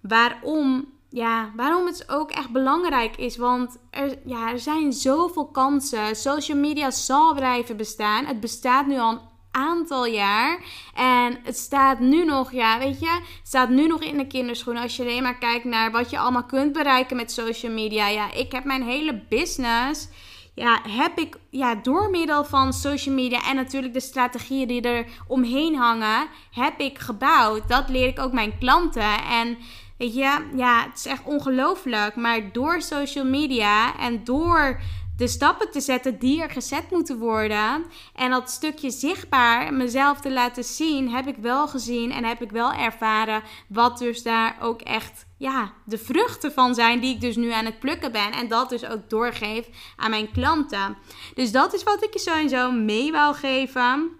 waarom 0.00 0.88
ja, 1.10 1.50
waarom 1.56 1.86
het 1.86 2.04
ook 2.08 2.30
echt 2.30 2.50
belangrijk 2.50 3.16
is. 3.16 3.36
Want 3.36 3.78
er, 3.90 4.18
ja, 4.24 4.50
er 4.50 4.58
zijn 4.58 4.92
zoveel 4.92 5.46
kansen. 5.46 6.16
Social 6.16 6.58
media 6.58 6.90
zal 6.90 7.34
blijven 7.34 7.76
bestaan. 7.76 8.24
Het 8.24 8.40
bestaat 8.40 8.86
nu 8.86 8.98
al 8.98 9.10
een 9.10 9.20
aantal 9.50 10.06
jaar. 10.06 10.64
En 10.94 11.38
het 11.42 11.56
staat 11.56 12.00
nu 12.00 12.24
nog, 12.24 12.52
ja, 12.52 12.78
weet 12.78 13.00
je, 13.00 13.20
staat 13.42 13.68
nu 13.68 13.86
nog 13.86 14.02
in 14.02 14.16
de 14.16 14.26
kinderschoenen. 14.26 14.82
Als 14.82 14.96
je 14.96 15.02
alleen 15.02 15.22
maar 15.22 15.38
kijkt 15.38 15.64
naar 15.64 15.90
wat 15.90 16.10
je 16.10 16.18
allemaal 16.18 16.44
kunt 16.44 16.72
bereiken 16.72 17.16
met 17.16 17.32
social 17.32 17.72
media. 17.72 18.08
Ja, 18.08 18.32
ik 18.32 18.52
heb 18.52 18.64
mijn 18.64 18.82
hele 18.82 19.22
business. 19.28 20.08
Ja, 20.54 20.80
heb 20.88 21.18
ik 21.18 21.36
ja, 21.50 21.74
door 21.74 22.10
middel 22.10 22.44
van 22.44 22.72
social 22.72 23.14
media 23.14 23.44
en 23.44 23.56
natuurlijk 23.56 23.92
de 23.92 24.00
strategieën 24.00 24.68
die 24.68 24.80
er 24.80 25.06
omheen 25.28 25.76
hangen, 25.76 26.28
heb 26.50 26.80
ik 26.80 26.98
gebouwd. 26.98 27.68
Dat 27.68 27.88
leer 27.88 28.06
ik 28.06 28.18
ook 28.18 28.32
mijn 28.32 28.58
klanten. 28.58 29.22
En 29.30 29.58
Weet 30.00 30.14
je, 30.14 30.48
ja, 30.56 30.82
het 30.88 30.98
is 30.98 31.06
echt 31.06 31.22
ongelooflijk. 31.24 32.16
Maar 32.16 32.52
door 32.52 32.82
social 32.82 33.24
media 33.24 33.98
en 33.98 34.24
door 34.24 34.80
de 35.16 35.28
stappen 35.28 35.70
te 35.70 35.80
zetten 35.80 36.18
die 36.18 36.42
er 36.42 36.50
gezet 36.50 36.90
moeten 36.90 37.18
worden. 37.18 37.84
En 38.14 38.30
dat 38.30 38.50
stukje 38.50 38.90
zichtbaar 38.90 39.74
mezelf 39.74 40.20
te 40.20 40.32
laten 40.32 40.64
zien, 40.64 41.10
heb 41.10 41.26
ik 41.26 41.36
wel 41.36 41.68
gezien 41.68 42.12
en 42.12 42.24
heb 42.24 42.42
ik 42.42 42.50
wel 42.50 42.72
ervaren 42.72 43.42
wat 43.68 43.98
dus 43.98 44.22
daar 44.22 44.56
ook 44.60 44.80
echt 44.80 45.26
ja, 45.36 45.72
de 45.84 45.98
vruchten 45.98 46.52
van 46.52 46.74
zijn 46.74 47.00
die 47.00 47.14
ik 47.14 47.20
dus 47.20 47.36
nu 47.36 47.52
aan 47.52 47.64
het 47.64 47.78
plukken 47.78 48.12
ben. 48.12 48.32
En 48.32 48.48
dat 48.48 48.68
dus 48.68 48.86
ook 48.86 49.10
doorgeef 49.10 49.66
aan 49.96 50.10
mijn 50.10 50.30
klanten. 50.30 50.96
Dus 51.34 51.52
dat 51.52 51.74
is 51.74 51.82
wat 51.82 52.04
ik 52.04 52.12
je 52.12 52.18
sowieso 52.18 52.72
mee 52.72 53.12
wil 53.12 53.34
geven. 53.34 54.19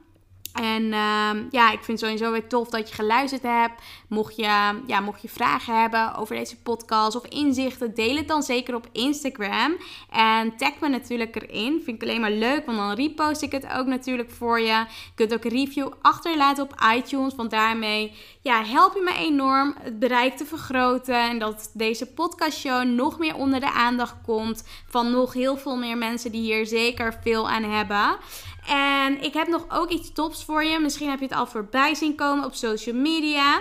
En 0.52 0.82
uh, 0.82 1.30
ja, 1.50 1.72
ik 1.72 1.82
vind 1.82 1.98
sowieso 1.98 2.32
weer 2.32 2.48
tof 2.48 2.68
dat 2.68 2.88
je 2.88 2.94
geluisterd 2.94 3.42
hebt. 3.42 3.82
Mocht 4.08 4.36
je, 4.36 4.80
ja, 4.86 5.00
mocht 5.00 5.22
je 5.22 5.28
vragen 5.28 5.80
hebben 5.80 6.14
over 6.14 6.36
deze 6.36 6.56
podcast 6.56 7.16
of 7.16 7.26
inzichten, 7.26 7.94
deel 7.94 8.16
het 8.16 8.28
dan 8.28 8.42
zeker 8.42 8.74
op 8.74 8.88
Instagram. 8.92 9.76
En 10.10 10.56
tag 10.56 10.72
me 10.80 10.88
natuurlijk 10.88 11.36
erin. 11.36 11.82
Vind 11.84 12.02
ik 12.02 12.08
alleen 12.08 12.20
maar 12.20 12.30
leuk, 12.30 12.66
want 12.66 12.78
dan 12.78 12.92
repost 12.92 13.42
ik 13.42 13.52
het 13.52 13.72
ook 13.76 13.86
natuurlijk 13.86 14.30
voor 14.30 14.60
je. 14.60 14.66
Je 14.66 14.86
kunt 15.14 15.34
ook 15.34 15.44
een 15.44 15.50
review 15.50 15.88
achterlaten 16.02 16.64
op 16.64 16.74
iTunes, 16.96 17.34
want 17.34 17.50
daarmee 17.50 18.12
ja, 18.42 18.64
help 18.64 18.94
je 18.94 19.02
me 19.04 19.14
enorm 19.14 19.74
het 19.82 19.98
bereik 19.98 20.36
te 20.36 20.44
vergroten. 20.44 21.14
En 21.14 21.38
dat 21.38 21.70
deze 21.74 22.06
podcastshow 22.06 22.84
nog 22.84 23.18
meer 23.18 23.34
onder 23.34 23.60
de 23.60 23.72
aandacht 23.72 24.14
komt 24.26 24.64
van 24.86 25.10
nog 25.10 25.32
heel 25.32 25.56
veel 25.56 25.76
meer 25.76 25.98
mensen 25.98 26.32
die 26.32 26.40
hier 26.40 26.66
zeker 26.66 27.18
veel 27.22 27.50
aan 27.50 27.64
hebben. 27.64 28.18
En 28.66 29.22
ik 29.22 29.34
heb 29.34 29.48
nog 29.48 29.64
ook 29.68 29.90
iets 29.90 30.12
tops 30.12 30.44
voor 30.44 30.64
je. 30.64 30.78
Misschien 30.78 31.10
heb 31.10 31.18
je 31.18 31.24
het 31.24 31.34
al 31.34 31.46
voorbij 31.46 31.94
zien 31.94 32.14
komen 32.14 32.44
op 32.44 32.54
social 32.54 32.94
media. 32.94 33.60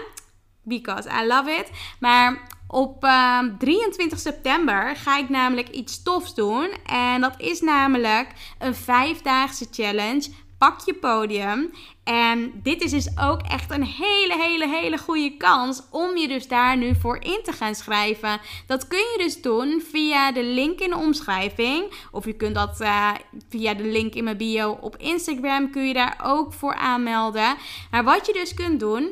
Because 0.64 1.10
I 1.10 1.28
love 1.28 1.52
it. 1.52 1.70
Maar 2.00 2.48
op 2.68 3.00
23 3.58 3.98
ehm, 3.98 4.18
september 4.18 4.96
ga 4.96 5.18
ik 5.18 5.30
namelijk 5.30 5.70
iets 5.70 6.04
tofs 6.04 6.34
doen. 6.34 6.70
En 6.86 7.22
dat 7.22 7.34
is 7.38 7.62
namelijk 7.62 8.28
een 8.60 8.76
vijfdaagse 8.76 9.68
challenge 9.72 10.30
pak 10.60 10.80
je 10.86 10.94
podium. 10.94 11.72
En 12.04 12.52
dit 12.64 12.82
is 12.82 12.92
dus 12.92 13.10
ook 13.22 13.42
echt 13.42 13.72
een 13.72 13.84
hele, 13.84 14.38
hele, 14.38 14.68
hele 14.68 14.98
goede 14.98 15.38
kans 15.38 15.84
om 15.92 16.18
je 16.18 16.28
dus 16.28 16.48
daar 16.48 16.78
nu 16.78 16.96
voor 16.96 17.18
in 17.22 17.40
te 17.44 17.52
gaan 17.52 17.76
schrijven. 17.76 18.40
Dat 18.68 18.88
kun 18.88 18.98
je 18.98 19.18
dus 19.18 19.42
doen 19.42 19.82
via 19.92 20.32
de 20.32 20.44
link 20.44 20.80
in 20.80 20.90
de 20.90 20.98
omschrijving. 20.98 21.94
Of 22.12 22.26
je 22.26 22.34
kunt 22.34 22.56
dat 22.56 22.82
uh, 22.82 23.12
via 23.50 23.74
de 23.74 23.84
link 23.84 24.14
in 24.14 24.24
mijn 24.24 24.38
bio 24.38 24.78
op 24.82 24.98
Instagram 24.98 25.72
kun 25.72 25.88
je 25.88 25.94
daar 25.94 26.20
ook 26.24 26.54
voor 26.54 26.76
aanmelden. 26.76 27.58
Maar 27.92 28.04
wat 28.04 28.26
je 28.26 28.34
dus 28.34 28.54
kunt 28.54 28.80
doen 28.80 29.12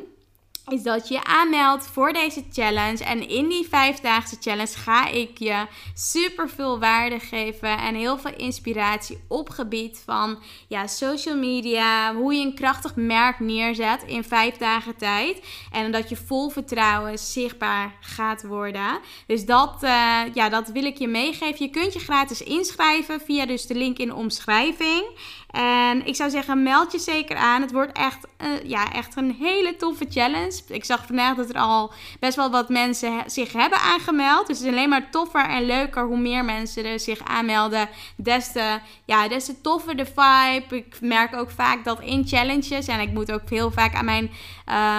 is 0.72 0.82
dat 0.82 1.08
je 1.08 1.14
je 1.14 1.24
aanmeldt 1.24 1.86
voor 1.86 2.12
deze 2.12 2.44
challenge. 2.52 3.04
En 3.04 3.28
in 3.28 3.48
die 3.48 3.68
vijfdaagse 3.68 4.36
challenge 4.40 4.76
ga 4.76 5.08
ik 5.08 5.38
je 5.38 5.66
super 5.94 6.48
veel 6.48 6.78
waarde 6.78 7.18
geven 7.18 7.78
en 7.78 7.94
heel 7.94 8.18
veel 8.18 8.34
inspiratie 8.36 9.18
op 9.28 9.50
gebied 9.50 10.02
van 10.04 10.38
ja, 10.68 10.86
social 10.86 11.36
media, 11.36 12.14
hoe 12.14 12.34
je 12.34 12.46
een 12.46 12.54
krachtig 12.54 12.96
merk 12.96 13.40
neerzet 13.40 14.02
in 14.02 14.24
vijf 14.24 14.56
dagen 14.56 14.96
tijd. 14.96 15.40
En 15.72 15.92
dat 15.92 16.08
je 16.08 16.16
vol 16.16 16.48
vertrouwen 16.48 17.18
zichtbaar 17.18 17.96
gaat 18.00 18.42
worden. 18.42 18.98
Dus 19.26 19.46
dat, 19.46 19.78
uh, 19.82 20.20
ja, 20.34 20.48
dat 20.48 20.68
wil 20.68 20.84
ik 20.84 20.98
je 20.98 21.08
meegeven. 21.08 21.64
Je 21.64 21.70
kunt 21.70 21.92
je 21.92 21.98
gratis 21.98 22.42
inschrijven 22.42 23.20
via 23.20 23.46
dus 23.46 23.66
de 23.66 23.74
link 23.74 23.98
in 23.98 24.08
de 24.08 24.14
omschrijving. 24.14 25.04
En 25.50 26.06
ik 26.06 26.16
zou 26.16 26.30
zeggen, 26.30 26.62
meld 26.62 26.92
je 26.92 26.98
zeker 26.98 27.36
aan. 27.36 27.62
Het 27.62 27.72
wordt 27.72 27.98
echt, 27.98 28.26
uh, 28.42 28.48
ja, 28.64 28.92
echt 28.92 29.16
een 29.16 29.36
hele 29.40 29.76
toffe 29.76 30.06
challenge. 30.08 30.60
Ik 30.68 30.84
zag 30.84 31.06
vandaag 31.06 31.36
dat 31.36 31.48
er 31.48 31.60
al 31.60 31.92
best 32.20 32.36
wel 32.36 32.50
wat 32.50 32.68
mensen 32.68 33.22
zich 33.26 33.52
hebben 33.52 33.78
aangemeld. 33.78 34.46
Dus 34.46 34.58
het 34.58 34.66
is 34.66 34.72
alleen 34.72 34.88
maar 34.88 35.10
toffer 35.10 35.48
en 35.48 35.66
leuker 35.66 36.06
hoe 36.06 36.18
meer 36.18 36.44
mensen 36.44 36.84
er 36.84 37.00
zich 37.00 37.24
aanmelden. 37.24 37.88
Des 38.16 38.52
te, 38.52 38.78
ja, 39.04 39.28
des 39.28 39.44
te 39.44 39.60
toffer 39.60 39.96
de 39.96 40.06
vibe. 40.06 40.76
Ik 40.76 41.00
merk 41.00 41.36
ook 41.36 41.50
vaak 41.50 41.84
dat 41.84 42.00
in 42.00 42.26
challenges, 42.26 42.86
en 42.86 43.00
ik 43.00 43.12
moet 43.12 43.32
ook 43.32 43.48
heel 43.48 43.70
vaak 43.70 43.94
aan 43.94 44.04
mijn, 44.04 44.30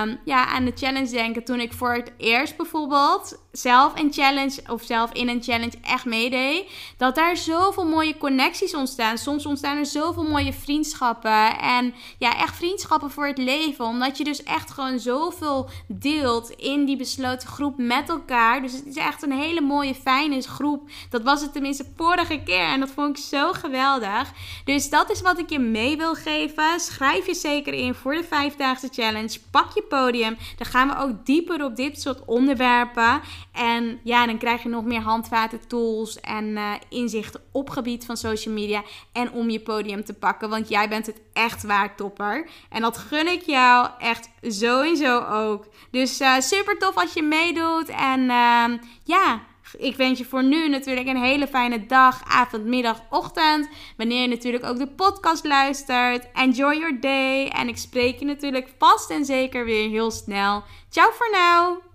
um, 0.06 0.20
ja, 0.26 0.46
aan 0.46 0.66
de 0.66 0.74
challenge 0.76 1.12
denken. 1.12 1.44
Toen 1.44 1.60
ik 1.60 1.74
voor 1.74 1.94
het 1.94 2.12
eerst 2.18 2.58
bijvoorbeeld 2.58 3.40
zelf 3.62 4.00
een 4.00 4.14
challenge 4.14 4.62
of 4.68 4.84
zelf 4.84 5.12
in 5.14 5.30
een 5.30 5.44
challenge 5.44 5.78
echt 5.82 6.06
meedeed. 6.06 6.72
Dat 6.98 7.16
daar 7.16 7.38
zoveel 7.38 7.86
mooie 7.86 8.18
connecties 8.18 8.74
ontstaan. 8.74 9.18
Soms 9.18 9.46
ontstaan 9.46 9.78
er 9.78 9.86
zoveel 9.86 10.24
mooie 10.24 10.54
vriendschappen. 10.54 11.60
En 11.60 11.94
ja, 12.18 12.38
echt 12.38 12.56
vriendschappen 12.56 13.12
voor 13.12 13.28
het 13.28 13.38
leven. 13.38 13.86
Omdat 13.86 14.18
je 14.18 14.24
dus 14.24 14.44
echt 14.44 14.72
gewoon 14.72 15.00
zoveel 15.00 15.70
deelt 15.88 16.50
in 16.50 16.86
die 16.86 16.98
besloten 16.98 17.48
groep 17.48 17.78
met 17.78 18.10
elkaar. 18.10 18.62
Dus 18.62 18.72
het 18.72 18.86
is 18.86 18.96
echt 18.96 19.24
een 19.24 19.32
hele 19.32 19.62
mooie, 19.62 19.96
fijne 19.96 20.42
groep. 20.42 20.90
Dat 21.10 21.24
was 21.24 21.42
het 21.42 21.54
tenminste 21.54 21.86
vorige 21.96 22.42
keer. 22.46 22.68
En 22.68 22.80
dat 22.80 22.90
vond 22.90 23.18
ik 23.18 23.24
zo 23.24 23.54
geweldig. 23.54 24.32
Dus 24.66 24.90
dat 24.90 25.12
is 25.12 25.22
wat 25.22 25.40
ik 25.40 25.50
je 25.50 25.60
mee 25.60 25.98
wil 25.98 26.14
geven. 26.14 26.80
Schrijf 26.80 27.26
je 27.26 27.36
zeker 27.36 27.74
in 27.74 27.94
voor 27.94 28.14
de 28.14 28.24
vijfdaagse 28.24 28.90
challenge. 28.92 29.40
Pak 29.52 29.74
je 29.74 29.82
podium. 29.82 30.38
Dan 30.58 30.68
gaan 30.68 30.88
we 30.88 30.98
ook 30.98 31.26
dieper 31.26 31.64
op 31.64 31.76
dit 31.76 32.02
soort 32.02 32.26
onderwerpen. 32.26 33.22
En 33.52 34.00
ja, 34.04 34.26
dan 34.26 34.38
krijg 34.38 34.64
je 34.64 34.70
nog 34.70 34.84
meer 34.84 35.02
handvaten, 35.02 35.68
tools 35.68 36.20
en 36.20 36.46
uh, 36.46 36.74
inzichten 36.90 37.42
op 37.52 37.70
gebied 37.70 38.06
van 38.06 38.18
social 38.18 38.54
media. 38.54 38.84
En 39.12 39.32
om 39.32 39.50
je 39.50 39.60
podium 39.60 40.04
te 40.04 40.14
pakken. 40.14 40.50
Want 40.50 40.70
jij 40.70 40.90
bent 40.90 41.06
het 41.06 41.22
echt 41.34 41.64
waard, 41.64 41.98
topper. 41.98 42.50
En 42.70 42.82
dat 42.82 42.98
gun 42.98 43.28
ik 43.28 43.42
jou 43.42 43.88
echt 44.00 44.30
sowieso 44.42 45.20
ook. 45.20 45.68
Dus 45.92 46.22
uh, 46.22 46.40
super 46.40 46.78
tof 46.78 46.96
als 46.96 47.14
je 47.14 47.24
meedoet. 47.24 47.90
En 47.90 48.20
uh, 48.20 48.66
ja, 49.04 49.42
ik 49.78 49.96
wens 49.96 50.20
je 50.20 50.26
voor 50.26 50.44
nu 50.44 50.70
natuurlijk 50.70 51.08
een 51.08 51.24
hele 51.24 51.48
fijne 51.48 51.86
dag, 51.86 52.22
avond, 52.28 52.66
middag, 52.66 53.02
ochtend. 53.10 53.70
Wanneer 53.98 54.22
je 54.22 54.28
natuurlijk 54.28 54.66
ook 54.66 54.78
de 54.78 54.88
podcast 54.88 55.46
luistert. 55.46 56.28
Enjoy 56.34 56.74
your 56.74 57.00
day. 57.00 57.48
En 57.48 57.68
ik 57.68 57.78
spreek 57.78 58.20
je 58.20 58.26
natuurlijk 58.26 58.70
vast 58.78 59.10
en 59.10 59.26
zeker 59.26 59.66
weer 59.66 59.90
heel 59.90 60.12
snel. 60.12 60.64
Ciao 60.90 61.12
voor 61.12 61.30
nu. 61.32 61.89